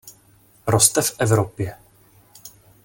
Roste 0.67 1.01
v 1.01 1.15
Evropě. 1.19 1.75